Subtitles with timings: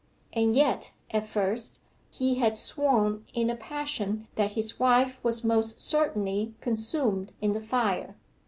[0.33, 1.77] And yet, at first,
[2.09, 7.61] he had sworn in a passion that his wife was most certainly consumed in the
[7.61, 8.15] fire.